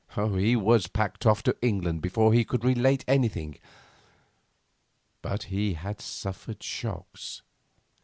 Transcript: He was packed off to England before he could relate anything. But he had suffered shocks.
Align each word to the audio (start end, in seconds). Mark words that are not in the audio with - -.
He 0.33 0.55
was 0.55 0.87
packed 0.87 1.27
off 1.27 1.43
to 1.43 1.55
England 1.61 2.01
before 2.01 2.33
he 2.33 2.43
could 2.43 2.63
relate 2.63 3.05
anything. 3.07 3.59
But 5.21 5.43
he 5.53 5.75
had 5.75 6.01
suffered 6.01 6.63
shocks. 6.63 7.43